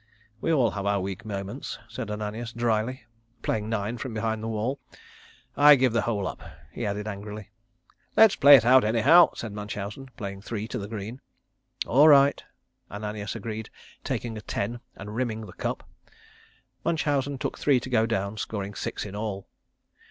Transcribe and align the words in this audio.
"We 0.41 0.51
all 0.51 0.71
have 0.71 0.87
our 0.87 0.99
weak 0.99 1.25
moments," 1.25 1.77
said 1.87 2.09
Ananias 2.09 2.53
drily, 2.53 3.05
playing 3.43 3.69
nine 3.69 3.99
from 3.99 4.15
behind 4.15 4.41
the 4.41 4.47
wall. 4.47 4.79
"I 5.55 5.75
give 5.75 5.93
the 5.93 6.01
hole 6.01 6.25
up," 6.27 6.41
he 6.71 6.87
added 6.87 7.07
angrily. 7.07 7.51
"Let's 8.17 8.35
play 8.35 8.55
it 8.55 8.65
out 8.65 8.83
anyhow," 8.83 9.29
said 9.35 9.53
Munchausen, 9.53 10.07
playing 10.17 10.41
three 10.41 10.67
to 10.69 10.79
the 10.79 10.87
green. 10.87 11.21
"All 11.85 12.07
right," 12.07 12.43
Ananias 12.89 13.35
agreed, 13.35 13.69
taking 14.03 14.35
a 14.39 14.41
ten 14.41 14.79
and 14.95 15.13
rimming 15.13 15.45
the 15.45 15.53
cup. 15.53 15.87
Munchausen 16.83 17.37
took 17.37 17.59
three 17.59 17.79
to 17.79 17.89
go 17.91 18.07
down, 18.07 18.37
scoring 18.37 18.73
six 18.73 19.05
in 19.05 19.15
all. 19.15 19.47